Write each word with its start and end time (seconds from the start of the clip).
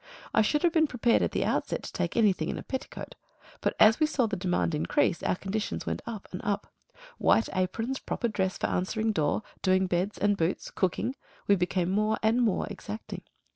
I 0.33 0.41
should 0.41 0.63
have 0.63 0.73
been 0.73 0.87
prepared 0.87 1.21
at 1.21 1.31
the 1.31 1.45
outset 1.45 1.83
to 1.83 1.93
take 1.93 2.17
anything 2.17 2.49
in 2.49 2.57
a 2.57 2.63
petticoat; 2.63 3.13
but 3.61 3.75
as 3.79 3.99
we 3.99 4.07
saw 4.07 4.25
the 4.25 4.35
demand 4.35 4.73
increase, 4.73 5.21
our 5.21 5.35
conditions 5.35 5.85
went 5.85 6.01
up 6.07 6.27
and 6.31 6.41
up; 6.43 6.73
white 7.19 7.49
aprons, 7.53 7.99
proper 7.99 8.27
dress 8.27 8.57
for 8.57 8.65
answering 8.65 9.11
door, 9.11 9.43
doing 9.61 9.85
beds 9.85 10.17
and 10.17 10.37
boots, 10.37 10.71
cooking, 10.71 11.15
we 11.45 11.55
became 11.55 11.91
more 11.91 12.17
and 12.23 12.41
more 12.41 12.65
exacting. 12.65 13.21